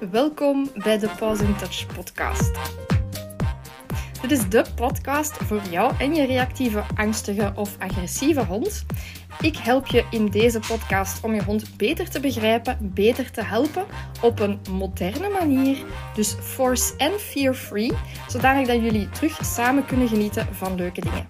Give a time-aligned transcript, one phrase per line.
[0.00, 2.52] Welkom bij de Pause in Touch podcast.
[4.20, 8.86] Dit is de podcast voor jou en je reactieve, angstige of agressieve hond.
[9.40, 13.86] Ik help je in deze podcast om je hond beter te begrijpen, beter te helpen
[14.22, 15.84] op een moderne manier.
[16.14, 17.92] Dus force en fear free,
[18.28, 21.28] zodanig dat jullie terug samen kunnen genieten van leuke dingen.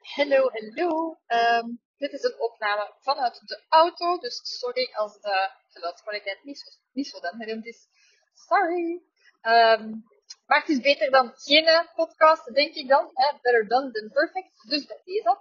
[0.00, 1.16] Hallo, hallo.
[1.62, 6.70] Um, dit is een opname vanuit de auto, dus sorry als de geluidskwaliteit niet, zo,
[6.92, 7.18] niet zo
[7.62, 7.88] is.
[8.34, 9.02] Sorry.
[9.42, 10.04] Um,
[10.46, 13.10] maar het is beter dan geen podcast, denk ik dan.
[13.42, 14.68] Better done than perfect.
[14.68, 15.38] Dus bij deze.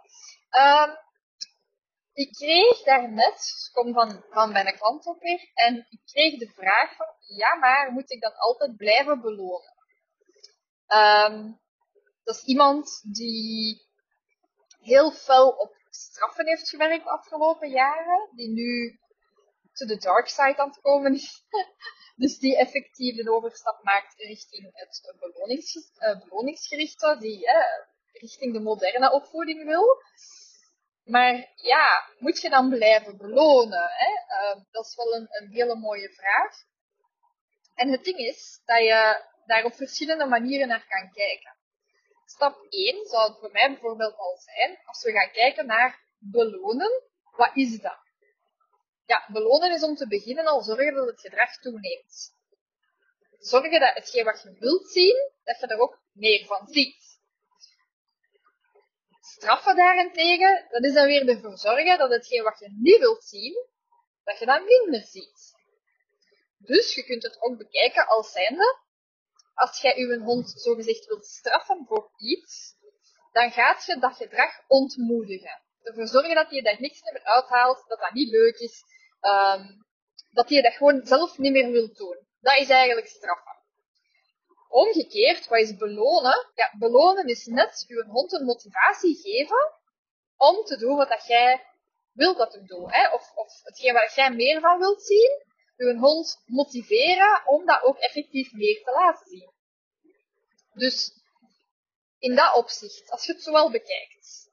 [0.51, 0.97] Um,
[2.13, 6.51] ik kreeg daarnet, ik kom van, van mijn klant op weer, en ik kreeg de
[6.55, 9.73] vraag van, ja, maar moet ik dan altijd blijven belonen?
[10.87, 11.59] Um,
[12.23, 13.87] dat is iemand die
[14.79, 18.99] heel fel op straffen heeft gewerkt de afgelopen jaren, die nu
[19.73, 21.43] to the dark side aan het komen is.
[22.23, 27.47] dus die effectief de overstap maakt richting het belonings, uh, beloningsgerichte, die
[28.11, 30.01] richting de moderne opvoeding wil.
[31.03, 33.89] Maar ja, moet je dan blijven belonen?
[33.91, 34.11] Hè?
[34.11, 36.55] Uh, dat is wel een, een hele mooie vraag.
[37.75, 41.57] En het ding is dat je daar op verschillende manieren naar kan kijken.
[42.35, 47.03] Stap 1 zou het voor mij bijvoorbeeld al zijn, als we gaan kijken naar belonen,
[47.35, 47.99] wat is dat?
[49.05, 52.33] Ja, belonen is om te beginnen al zorgen dat het gedrag toeneemt.
[53.39, 57.19] Zorgen dat hetgeen wat je wilt zien, dat je er ook meer van ziet.
[59.21, 63.67] Straffen daarentegen, dat is dan weer ervoor zorgen dat hetgeen wat je niet wilt zien,
[64.23, 65.53] dat je dat minder ziet.
[66.57, 68.81] Dus je kunt het ook bekijken als zijnde,
[69.53, 72.75] als jij je hond zogezegd wilt straffen voor iets,
[73.31, 75.61] dan gaat je dat gedrag ontmoedigen.
[75.81, 78.83] Ervoor zorgen dat je daar niks meer uithaalt, dat dat niet leuk is,
[79.21, 79.85] um,
[80.31, 82.17] dat je dat gewoon zelf niet meer wilt doen.
[82.39, 83.51] Dat is eigenlijk straffen.
[84.69, 86.51] Omgekeerd, wat is belonen?
[86.53, 89.73] Ja, belonen is net je hond een motivatie geven
[90.37, 91.65] om te doen wat dat jij
[92.11, 93.11] wilt dat hij doet.
[93.13, 95.43] Of, of hetgeen waar jij meer van wilt zien,
[95.75, 99.51] je hond motiveren om dat ook effectief meer te laten zien.
[100.73, 101.21] Dus
[102.19, 104.51] in dat opzicht, als je het zowel bekijkt.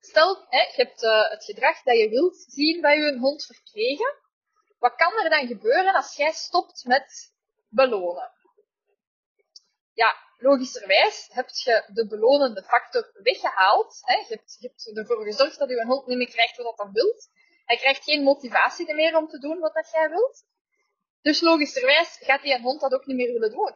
[0.00, 4.14] Stel, hè, je hebt uh, het gedrag dat je wilt zien bij je hond verkregen.
[4.78, 7.32] Wat kan er dan gebeuren als jij stopt met
[7.68, 8.30] belonen?
[9.92, 13.98] Ja, logischerwijs heb je de belonende factor weggehaald.
[14.00, 14.14] Hè.
[14.14, 17.28] Je, hebt, hebt ervoor gezorgd dat je hond niet meer krijgt wat hij wilt.
[17.70, 20.44] Hij krijgt geen motivatie meer om te doen wat dat jij wilt.
[21.22, 23.74] Dus logischerwijs gaat die hond dat ook niet meer willen doen.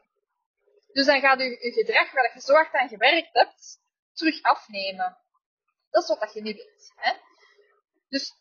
[0.93, 3.81] Dus dan gaat je, gedrag waar je zo hard aan gewerkt hebt,
[4.13, 5.17] terug afnemen.
[5.91, 6.93] Dat is wat dat je niet wilt.
[6.95, 7.13] Hè?
[8.09, 8.33] Dus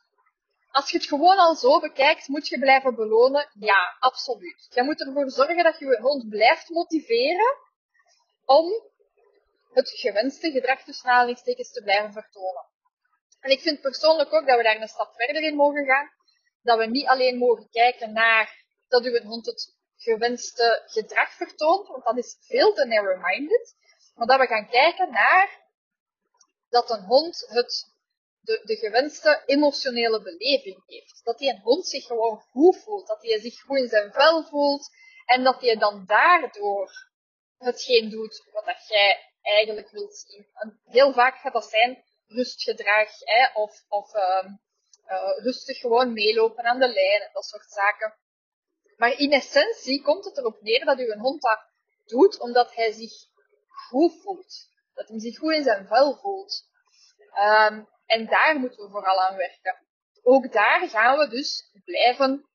[0.72, 3.50] als je het gewoon al zo bekijkt, moet je blijven belonen?
[3.54, 4.68] Ja, absoluut.
[4.70, 7.58] Je moet ervoor zorgen dat je je hond blijft motiveren
[8.46, 8.92] om
[9.74, 12.72] het gewenste gedrag tussen aanhalingstekens te blijven vertonen.
[13.44, 16.12] En ik vind persoonlijk ook dat we daar een stap verder in mogen gaan.
[16.62, 22.04] Dat we niet alleen mogen kijken naar dat uw hond het gewenste gedrag vertoont, want
[22.04, 23.76] dat is veel te narrow-minded.
[24.16, 25.62] Maar dat we gaan kijken naar
[26.70, 27.94] dat een hond het,
[28.40, 31.22] de, de gewenste emotionele beleving heeft.
[31.24, 34.44] Dat die een hond zich gewoon goed voelt, dat hij zich goed in zijn vel
[34.44, 34.90] voelt
[35.26, 36.92] en dat hij dan daardoor
[37.58, 40.48] hetgeen doet wat dat jij eigenlijk wilt zien.
[40.54, 42.04] En heel vaak gaat dat zijn
[42.34, 44.60] rustgedrag hè, of, of um,
[45.08, 48.18] uh, rustig gewoon meelopen aan de lijn, dat soort zaken.
[48.98, 51.60] Maar in essentie komt het erop neer dat u een hond dat
[52.06, 53.14] doet omdat hij zich
[53.90, 54.72] goed voelt.
[54.94, 56.64] Dat hij zich goed in zijn vel voelt.
[57.36, 59.78] Um, en daar moeten we vooral aan werken.
[60.24, 62.48] Ook daar gaan we dus blijven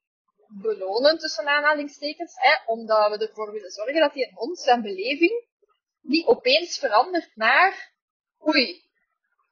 [0.47, 5.47] belonen tussen aanhalingstekens, hè, omdat we ervoor willen zorgen dat die een hond zijn beleving
[6.01, 7.93] niet opeens verandert naar
[8.47, 8.88] oei,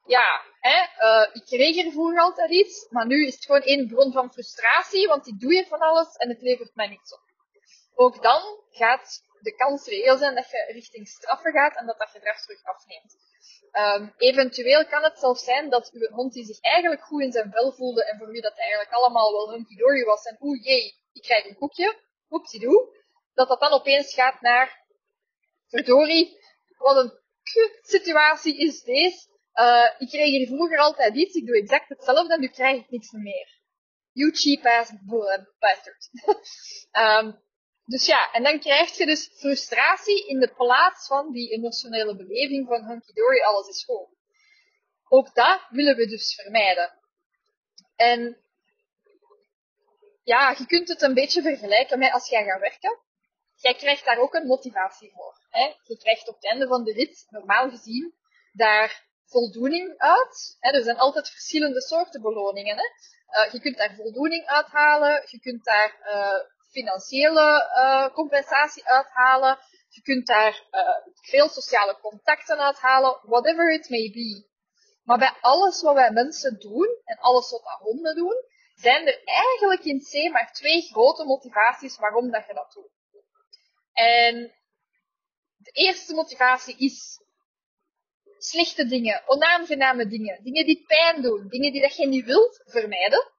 [0.08, 4.12] ja, hè, uh, ik reageer vroeger altijd iets, maar nu is het gewoon één bron
[4.12, 7.22] van frustratie, want ik doe hier van alles en het levert mij niets op.
[7.94, 12.10] Ook dan gaat de kans reëel zijn dat je richting straffen gaat en dat dat
[12.10, 13.16] gedrag terug afneemt.
[13.72, 17.50] Um, eventueel kan het zelfs zijn dat uw hond die zich eigenlijk goed in zijn
[17.50, 21.22] vel voelde en voor wie dat eigenlijk allemaal wel hunky-dory was en oeh jee, ik
[21.22, 22.96] krijg een koekje, doe,
[23.34, 24.84] dat dat dan opeens gaat naar
[25.68, 26.40] verdorie,
[26.78, 27.12] wat een
[27.82, 29.28] situatie is deze,
[29.58, 33.10] uh, ik kreeg hier vroeger altijd iets, ik doe exact hetzelfde nu krijg ik niks
[33.10, 33.56] meer.
[34.12, 34.92] You cheap ass
[35.58, 36.10] bastard.
[36.92, 37.42] um,
[37.92, 42.66] dus ja, en dan krijg je dus frustratie in de plaats van die emotionele beleving
[42.66, 44.16] van hunky dory, alles is goed.
[45.08, 46.92] Ook dat willen we dus vermijden.
[47.96, 48.42] En
[50.22, 52.98] ja, je kunt het een beetje vergelijken met als jij gaat werken.
[53.54, 55.46] Jij krijgt daar ook een motivatie voor.
[55.48, 55.74] Hè?
[55.82, 58.14] Je krijgt op het einde van de rit, normaal gezien,
[58.52, 60.56] daar voldoening uit.
[60.60, 60.70] Hè?
[60.70, 62.76] Er zijn altijd verschillende soorten beloningen.
[62.76, 62.84] Hè?
[63.44, 69.58] Uh, je kunt daar voldoening uithalen, je kunt daar uh, financiële uh, compensatie uithalen,
[69.88, 70.62] je kunt daar
[71.14, 74.46] veel sociale contacten uithalen, whatever it may be.
[75.04, 79.22] Maar bij alles wat wij mensen doen, en alles wat wij honden doen, zijn er
[79.24, 82.90] eigenlijk in C maar twee grote motivaties waarom dat je dat doet.
[83.92, 84.54] En
[85.56, 87.20] de eerste motivatie is
[88.38, 93.30] slechte dingen, onaangename dingen, dingen die pijn doen, dingen die dat je niet wilt vermijden.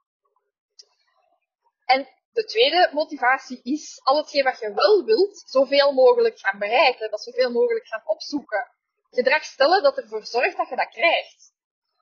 [1.86, 7.12] En de tweede motivatie is al hetgeen wat je wel wilt, zoveel mogelijk gaan bereiken,
[7.12, 8.72] dat zoveel mogelijk gaan opzoeken.
[9.12, 11.54] Gedrag stellen dat ervoor zorgt dat je dat krijgt.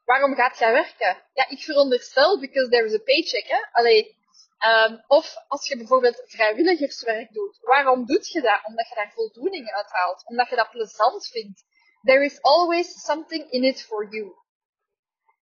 [0.06, 1.24] Waarom gaat jij werken?
[1.34, 3.68] Ja, ik veronderstel, because there is a paycheck, hè.
[3.72, 4.18] Allee,
[4.66, 7.58] um, of als je bijvoorbeeld vrijwilligerswerk doet.
[7.62, 8.60] Waarom doe je dat?
[8.64, 10.24] Omdat je daar voldoening uit haalt.
[10.26, 11.64] Omdat je dat plezant vindt.
[12.08, 14.36] There is always something in it for you.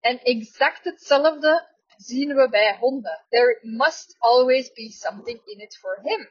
[0.01, 3.25] En exact hetzelfde zien we bij honden.
[3.29, 6.31] There must always be something in it for him.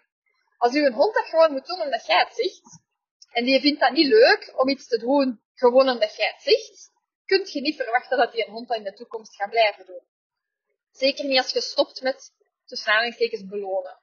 [0.57, 2.81] Als u een hond dat gewoon moet doen omdat jij het zegt,
[3.31, 6.91] en die vindt dat niet leuk om iets te doen gewoon omdat jij het zegt,
[7.25, 10.05] kunt je niet verwachten dat die een hond dat in de toekomst gaat blijven doen.
[10.91, 12.31] Zeker niet als je stopt met
[12.65, 13.99] tussen aanhalingstekens belonen.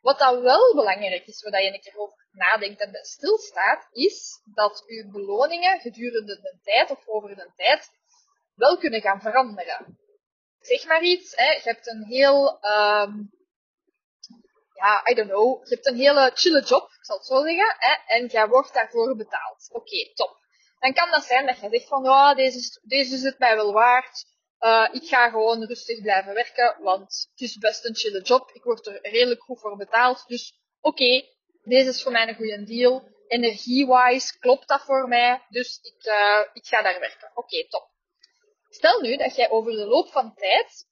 [0.00, 4.84] Wat dan wel belangrijk is, waar je een keer over nadenkt en stilstaat, is dat
[4.86, 7.90] uw beloningen gedurende de tijd of over de tijd
[8.54, 9.98] wel kunnen gaan veranderen.
[10.60, 13.30] Zeg maar iets, hè, je hebt een heel, um,
[14.74, 17.76] ja, I don't know, je hebt een hele chille job, ik zal het zo zeggen,
[17.78, 19.68] hè, en jij wordt daarvoor betaald.
[19.72, 20.42] Oké, top.
[20.78, 23.56] Dan kan dat zijn dat je zegt van, oh, deze, is, deze is het mij
[23.56, 24.24] wel waard,
[24.64, 28.50] uh, ik ga gewoon rustig blijven werken, want het is best een chille job.
[28.52, 30.24] Ik word er redelijk goed voor betaald.
[30.26, 31.24] Dus oké,
[31.64, 33.12] deze is voor mij een goede deal.
[33.26, 37.30] Energie-wise klopt dat voor mij, dus ik, uh, ik ga daar werken.
[37.34, 37.88] Oké, top.
[38.68, 40.86] Stel nu dat jij over de loop van tijd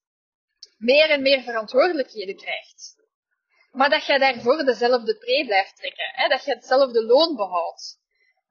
[0.76, 2.96] meer en meer verantwoordelijkheden krijgt.
[3.70, 6.28] Maar dat jij daarvoor dezelfde pre blijft trekken, hè?
[6.28, 8.00] dat je hetzelfde loon behoudt.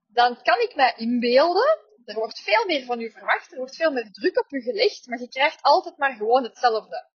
[0.08, 3.92] Dan kan ik mij inbeelden er wordt veel meer van u verwacht, er wordt veel
[3.92, 7.10] meer druk op u gelegd, maar je krijgt altijd maar gewoon hetzelfde.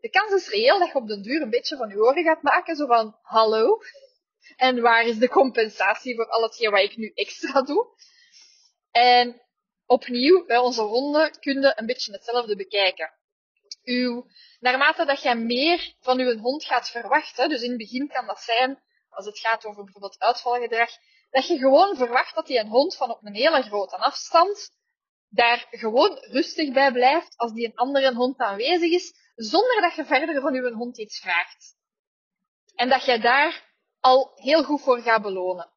[0.00, 2.42] De kans is reëel dat je op den duur een beetje van je oren gaat
[2.42, 3.78] maken, zo van, hallo,
[4.56, 7.86] en waar is de compensatie voor al hetgeen wat ik nu extra doe?
[8.90, 9.42] En
[9.86, 13.14] opnieuw, bij onze honden kun je een beetje hetzelfde bekijken.
[13.84, 14.26] Uw,
[14.60, 18.40] naarmate dat jij meer van uw hond gaat verwachten, dus in het begin kan dat
[18.40, 20.90] zijn, als het gaat over bijvoorbeeld uitvalgedrag,
[21.30, 24.70] dat je gewoon verwacht dat die een hond van op een hele grote afstand
[25.28, 30.04] daar gewoon rustig bij blijft als die een andere hond aanwezig is, zonder dat je
[30.04, 31.74] verder van je hond iets vraagt.
[32.74, 35.70] En dat je daar al heel goed voor gaat belonen.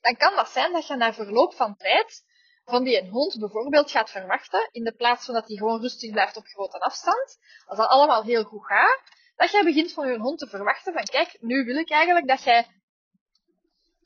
[0.00, 2.24] Dan kan dat zijn dat je na verloop van tijd
[2.64, 6.10] van die een hond bijvoorbeeld gaat verwachten, in de plaats van dat hij gewoon rustig
[6.10, 9.00] blijft op grote afstand, als dat allemaal heel goed gaat,
[9.36, 12.42] dat jij begint van je hond te verwachten van kijk, nu wil ik eigenlijk dat
[12.42, 12.66] jij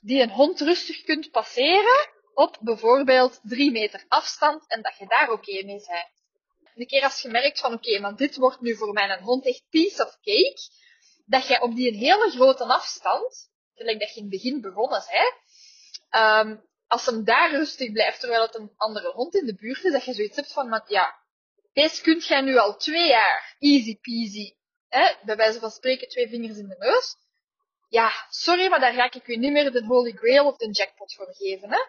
[0.00, 5.31] die een hond rustig kunt passeren op bijvoorbeeld drie meter afstand en dat je daar
[5.31, 6.15] oké mee bent.
[6.75, 9.47] Een keer als je merkt van oké, okay, maar dit wordt nu voor mijn hond
[9.47, 10.71] echt piece of cake,
[11.26, 15.35] dat je op die hele grote afstand, gelijk dat je in het begin begonnen bent,
[16.47, 19.92] um, als hem daar rustig blijft terwijl het een andere hond in de buurt is,
[19.92, 21.14] dat je zoiets hebt van, ja,
[21.73, 24.54] deze kunt jij nu al twee jaar easy peasy,
[24.88, 27.16] hè, bij wijze van spreken twee vingers in de neus,
[27.88, 31.14] ja, sorry, maar daar ga ik u niet meer de Holy Grail of de jackpot
[31.14, 31.71] voor geven.
[31.71, 31.85] Hè?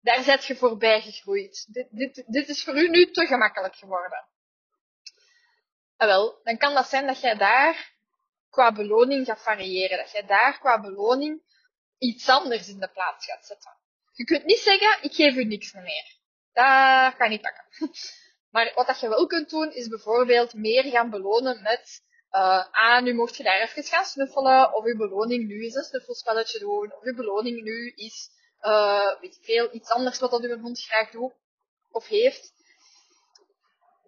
[0.00, 1.66] Daar zet je voorbij gegroeid.
[1.68, 4.26] Dit, dit, dit is voor u nu te gemakkelijk geworden.
[5.96, 7.92] En ah, wel, dan kan dat zijn dat jij daar
[8.52, 9.98] qua beloning gaat variëren.
[9.98, 11.42] Dat jij daar qua beloning
[11.98, 13.72] iets anders in de plaats gaat zetten.
[14.12, 16.16] Je kunt niet zeggen, ik geef u niks meer.
[16.52, 17.64] Dat kan niet pakken.
[18.52, 23.02] Maar wat dat je wel kunt doen, is bijvoorbeeld meer gaan belonen met uh, ah,
[23.02, 26.92] nu mocht je daar even gaan snuffelen, of uw beloning nu is een snuffelspelletje doen,
[26.92, 28.30] of uw beloning nu is,
[28.62, 31.32] uh, weet ik veel, iets anders wat dat uw hond graag doet,
[31.90, 32.52] of heeft.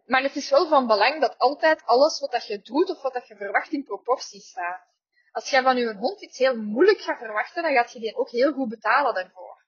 [0.05, 3.13] Maar het is wel van belang dat altijd alles wat dat je doet, of wat
[3.13, 4.83] dat je verwacht, in proportie staat.
[5.33, 8.31] Als jij van je hond iets heel moeilijk gaat verwachten, dan gaat je die ook
[8.31, 9.63] heel goed betalen daarvoor.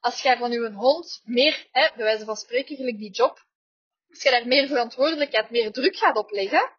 [0.00, 3.44] Als jij van je hond meer, hè, bij wijze van spreken, gelijk die job,
[4.10, 6.72] als je daar meer verantwoordelijkheid, meer druk gaat opleggen,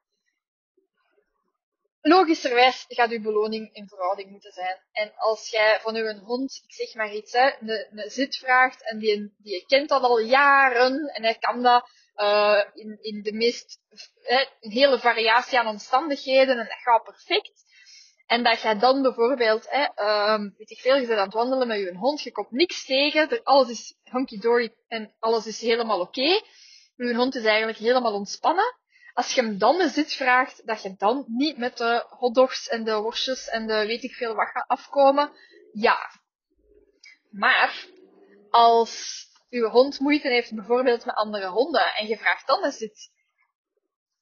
[2.01, 4.77] logischerwijs gaat uw beloning in verhouding moeten zijn.
[4.91, 8.83] En als jij van uw hond, ik zeg maar iets, hè, een, een zit vraagt
[8.83, 13.33] en die, die kent dat al jaren en hij kan dat uh, in, in de
[13.33, 13.79] meest,
[14.23, 17.63] eh, een hele variatie aan omstandigheden en dat gaat perfect.
[18.25, 21.67] En dat jij dan bijvoorbeeld, eh, um, weet ik veel, je bent aan het wandelen
[21.67, 26.41] met je hond, je komt niks tegen, alles is hunky-dory en alles is helemaal oké.
[26.95, 28.75] Je hond is eigenlijk helemaal ontspannen.
[29.13, 32.83] Als je hem dan eens iets vraagt, dat je dan niet met de hotdogs en
[32.83, 35.31] de worstjes en de weet ik veel wat gaat afkomen,
[35.73, 35.97] ja.
[37.29, 37.85] Maar,
[38.49, 43.09] als uw hond moeite heeft bijvoorbeeld met andere honden en je vraagt dan eens iets,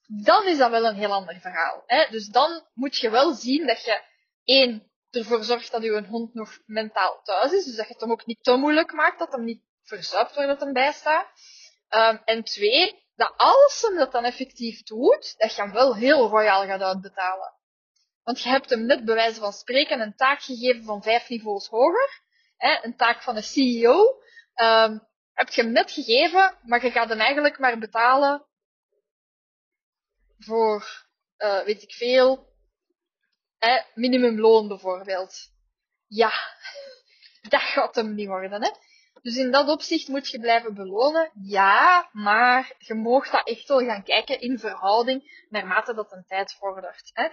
[0.06, 1.82] dan is dat wel een heel ander verhaal.
[1.86, 2.06] Hè?
[2.10, 4.02] Dus dan moet je wel zien dat je
[4.44, 8.10] één ervoor zorgt dat uw hond nog mentaal thuis is, dus dat je het hem
[8.10, 11.26] ook niet te moeilijk maakt, dat hem niet verzuipt waar dat hem bij staat.
[11.90, 16.28] Um, en twee, dat als hem dat dan effectief doet, dat je hem wel heel
[16.28, 17.52] royaal gaat uitbetalen.
[18.22, 21.68] Want je hebt hem net bij wijze van spreken een taak gegeven van vijf niveaus
[21.68, 22.22] hoger,
[22.56, 24.22] hè, een taak van een CEO,
[24.54, 28.46] um, heb je hem net gegeven, maar je gaat hem eigenlijk maar betalen
[30.38, 31.06] voor,
[31.38, 32.52] uh, weet ik veel,
[33.94, 35.52] minimumloon bijvoorbeeld.
[36.06, 36.32] Ja,
[37.48, 38.70] dat gaat hem niet worden, hè.
[39.22, 43.84] Dus in dat opzicht moet je blijven belonen, ja, maar je mag dat echt wel
[43.84, 47.10] gaan kijken in verhouding naarmate dat een tijd vordert.
[47.12, 47.24] Hè.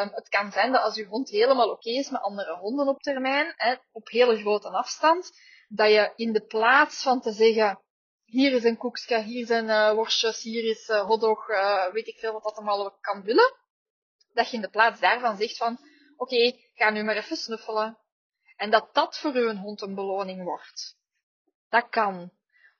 [0.00, 3.02] Um, het kan zijn dat als je hond helemaal oké is met andere honden op
[3.02, 5.32] termijn, hè, op hele grote afstand,
[5.74, 7.80] dat je in de plaats van te zeggen,
[8.24, 12.18] hier is een koekje, hier zijn uh, worstjes, hier is uh, hotdog, uh, weet ik
[12.18, 13.54] veel wat dat allemaal kan willen,
[14.32, 15.78] dat je in de plaats daarvan zegt van,
[16.16, 17.98] oké, ga nu maar even snuffelen.
[18.56, 20.96] En dat dat voor een hond een beloning wordt.
[21.68, 22.32] Dat kan.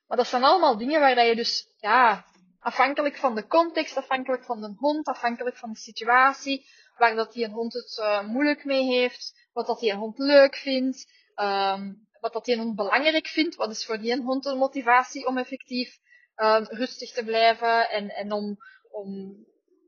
[0.06, 2.24] Maar dat zijn allemaal dingen waar je dus, ja,
[2.60, 7.44] afhankelijk van de context, afhankelijk van de hond, afhankelijk van de situatie, waar dat die
[7.44, 12.32] een hond het moeilijk mee heeft, wat dat die een hond leuk vindt, um, wat
[12.32, 15.98] dat die hond belangrijk vindt, wat is voor die hond een motivatie om effectief
[16.36, 18.56] um, rustig te blijven en, en om,
[18.90, 19.36] om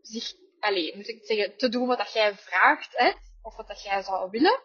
[0.02, 3.12] zich, allez, moet ik zeggen, te doen wat dat jij vraagt, hè,
[3.42, 4.64] of wat dat jij zou willen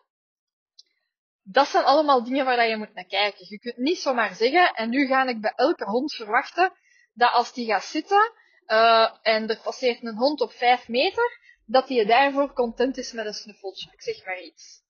[1.44, 3.46] dat zijn allemaal dingen waar je moet naar kijken.
[3.50, 6.74] Je kunt niet zomaar zeggen, en nu ga ik bij elke hond verwachten,
[7.14, 8.34] dat als die gaat zitten,
[8.68, 13.26] uh, en er passeert een hond op 5 meter, dat die daarvoor content is met
[13.26, 13.90] een snuffeltje.
[13.92, 14.82] Ik zeg maar iets.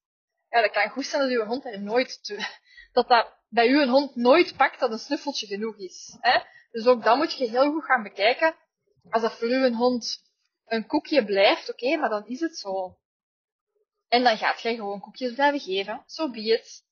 [0.49, 2.19] Ja, dat kan goed zijn dat uw hond er nooit,
[2.91, 6.17] dat dat bij uw hond nooit pakt dat een snuffeltje genoeg is.
[6.19, 6.39] Hè?
[6.71, 8.55] Dus ook dat moet je heel goed gaan bekijken.
[9.09, 10.23] Als dat voor uw hond
[10.65, 12.97] een koekje blijft, oké, maar dan is het zo.
[14.07, 16.03] En dan gaat jij gewoon koekjes blijven geven.
[16.05, 16.83] Zo so be it.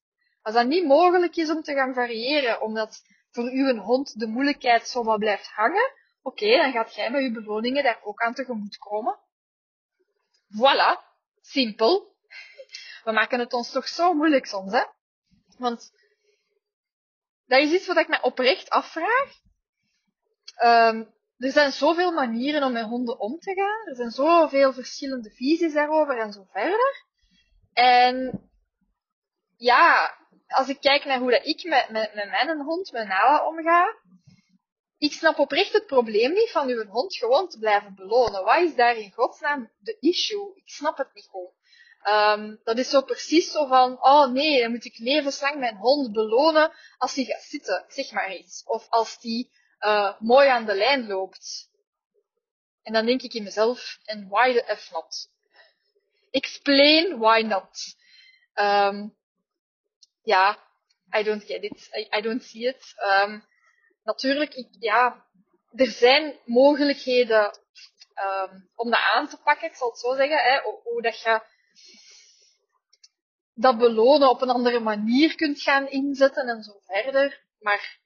[0.42, 3.02] Als dat niet mogelijk is om te gaan variëren, omdat
[3.32, 5.92] voor u een hond de moeilijkheid zo wat blijft hangen,
[6.22, 9.20] oké, dan gaat jij met uw beloningen daar ook aan tegemoet komen.
[10.58, 11.08] Voilà.
[11.42, 12.16] Simpel.
[13.04, 14.84] We maken het ons toch zo moeilijk soms, hè?
[15.60, 15.92] Want
[17.46, 19.32] dat is iets wat ik me oprecht afvraag.
[20.64, 23.88] Um, er zijn zoveel manieren om met honden om te gaan.
[23.88, 27.06] Er zijn zoveel verschillende visies daarover en zo verder.
[27.74, 28.50] En
[29.58, 33.96] ja, als ik kijk naar hoe dat ik met, met, mijn hond, met Nala, omga,
[34.98, 38.44] ik snap oprecht het probleem niet van uw hond gewoon te blijven belonen.
[38.44, 40.52] Wat is daar in godsnaam de issue?
[40.56, 41.54] Ik snap het niet gewoon.
[42.08, 46.12] Um, dat is zo precies zo van, oh nee, dan moet ik levenslang mijn hond
[46.12, 48.64] belonen als hij gaat zitten, zeg maar iets.
[48.66, 51.70] Of als die uh, mooi aan de lijn loopt.
[52.84, 55.30] En dan denk ik in mezelf, en why the F not?
[56.32, 57.96] explain why not.
[58.56, 59.16] Um,
[60.24, 60.58] ja,
[61.14, 61.90] I don't get it.
[61.96, 62.96] I, I don't see it.
[63.04, 63.44] Um,
[64.04, 65.26] natuurlijk, ik, ja,
[65.76, 67.58] er zijn mogelijkheden
[68.76, 71.42] om dat aan te pakken, ik zal het zo zeggen, hè, hoe, hoe dat je
[73.60, 77.46] dat belonen op een andere manier kunt gaan inzetten en zo verder.
[77.60, 78.00] Maar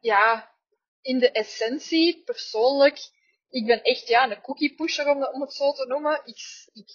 [0.00, 0.52] ja,
[1.00, 2.98] in de essentie, persoonlijk,
[3.48, 6.20] ik ben echt ja, een cookie pusher om, het zo te noemen.
[6.24, 6.38] Ik,
[6.72, 6.88] ik,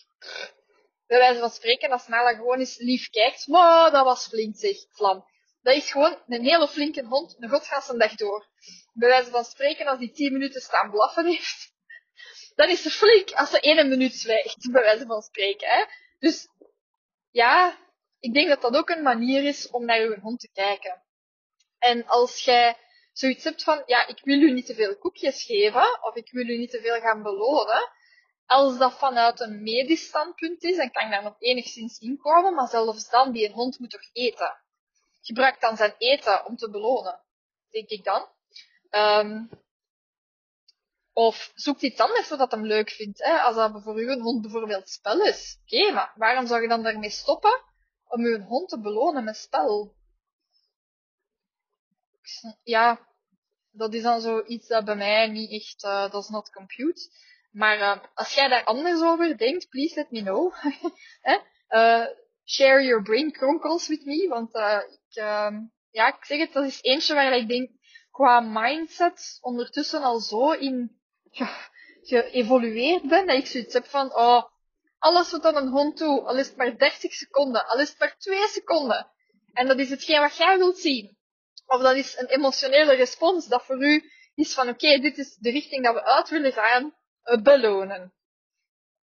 [1.08, 4.78] bij wijze van spreken, als Nala gewoon eens lief kijkt, maar dat was flink zeg,
[4.90, 5.26] vlam.
[5.62, 8.48] Dat is gewoon een hele flinke hond, een godgasse dag door.
[8.94, 11.74] Bij wijze van spreken, als die 10 minuten staan blaffen heeft,
[12.56, 15.68] dan is ze flink als ze één minuut zwijgt, bij wijze van spreken.
[15.70, 15.86] Hè.
[16.20, 16.48] Dus
[17.32, 17.78] ja,
[18.20, 21.04] ik denk dat dat ook een manier is om naar uw hond te kijken.
[21.78, 22.78] En als jij
[23.14, 26.48] zoiets hebt van, ja, ik wil u niet te veel koekjes geven, of ik wil
[26.48, 27.92] u niet te veel gaan belonen,
[28.46, 32.68] als dat vanuit een medisch standpunt is, dan kan ik daar nog enigszins inkomen, maar
[32.68, 34.58] zelfs dan, die hond moet toch eten.
[35.22, 37.22] Gebruik dan zijn eten om te belonen,
[37.70, 38.28] denk ik dan.
[38.92, 39.50] Um,
[41.20, 43.24] of zoek iets anders zodat hem leuk vindt.
[43.24, 43.40] Hè?
[43.40, 45.60] Als dat voor uw hond bijvoorbeeld spel is.
[45.64, 47.62] Oké, maar waarom zou je dan daarmee stoppen
[48.08, 49.96] om uw hond te belonen met spel?
[52.64, 53.08] Ja,
[53.72, 57.10] Dat is dan zoiets dat bij mij niet echt, uh, is not compute.
[57.52, 60.54] Maar uh, als jij daar anders over denkt, please let me know.
[61.70, 62.06] uh,
[62.46, 65.62] share your brain kronkels with me, want ik, ehm,
[65.92, 67.70] ja, ik zeg het, dat is eentje waar ik denk,
[68.12, 70.98] qua mindset ondertussen al zo in
[72.02, 74.44] geëvolueerd ben, dat ik zoiets heb van, oh,
[75.00, 78.00] alles wat dan een hond doet, al is het maar 30 seconden, al is het
[78.00, 79.12] maar 2 seconden,
[79.54, 81.18] en dat is hetgeen wat jij wilt zien,
[81.66, 85.52] of dat is een emotionele respons dat voor u is van, oké, dit is de
[85.52, 86.96] richting dat we uit willen gaan,
[87.26, 88.14] uh, belonen.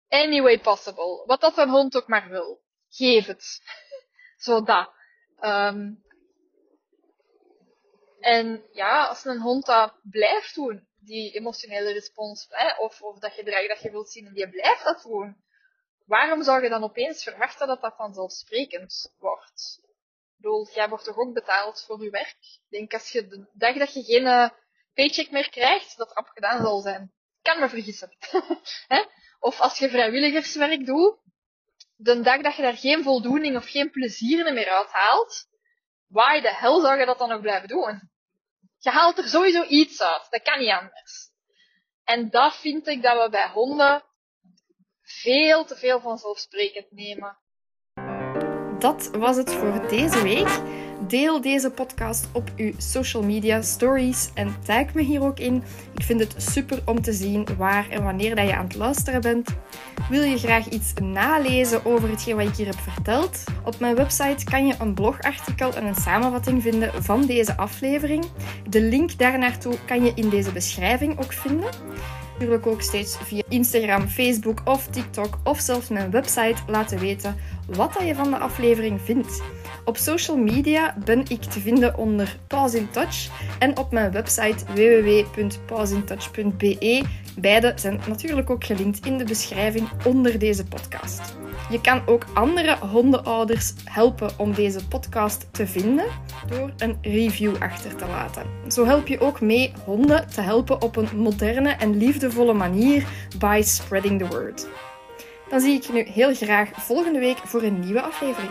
[0.09, 1.23] Any way possible.
[1.27, 2.61] Wat dat een hond ook maar wil.
[2.89, 3.63] Geef het.
[4.45, 4.93] Zo dat.
[5.41, 6.05] Um,
[8.21, 13.33] en ja, als een hond dat blijft doen, die emotionele respons, hè, of, of dat
[13.33, 15.45] gedrag dat je wilt zien en die blijft dat doen,
[16.07, 19.79] waarom zou je dan opeens verwachten dat dat vanzelfsprekend wordt?
[19.83, 22.37] Ik bedoel, jij wordt toch ook betaald voor je werk?
[22.41, 24.49] Ik denk als je de dag dat je geen uh,
[24.95, 27.13] paycheck meer krijgt, dat het gedaan zal zijn.
[27.43, 28.17] Kan me vergissen.
[29.49, 31.19] of als je vrijwilligerswerk doet,
[31.97, 35.49] de dag dat je daar geen voldoening of geen plezier meer uit haalt,
[36.07, 38.10] why de hel zou je dat dan nog blijven doen?
[38.83, 40.27] Je haalt er sowieso iets uit.
[40.31, 41.31] Dat kan niet anders.
[42.05, 44.05] En dat vind ik dat we bij honden
[45.03, 47.39] veel te veel vanzelfsprekend nemen.
[48.79, 50.61] Dat was het voor deze week.
[51.09, 55.63] Deel deze podcast op uw social media stories en tag me hier ook in.
[55.95, 59.21] Ik vind het super om te zien waar en wanneer dat je aan het luisteren
[59.21, 59.49] bent.
[60.09, 63.45] Wil je graag iets nalezen over hetgeen wat ik hier heb verteld?
[63.65, 68.25] Op mijn website kan je een blogartikel en een samenvatting vinden van deze aflevering.
[68.69, 71.71] De link daarnaartoe kan je in deze beschrijving ook vinden
[72.41, 77.37] natuurlijk ook steeds via Instagram, Facebook of TikTok of zelfs mijn website laten weten
[77.71, 79.43] wat je van de aflevering vindt.
[79.85, 84.65] Op social media ben ik te vinden onder Pause in Touch en op mijn website
[84.75, 87.03] www.pausintouch.be.
[87.39, 91.39] Beide zijn natuurlijk ook gelinkt in de beschrijving onder deze podcast.
[91.71, 96.05] Je kan ook andere hondenouders helpen om deze podcast te vinden
[96.49, 98.43] door een review achter te laten.
[98.69, 103.07] Zo help je ook mee honden te helpen op een moderne en liefdevolle manier
[103.39, 104.69] by spreading the word.
[105.51, 108.51] Dan zie ik je nu heel graag volgende week voor een nieuwe aflevering.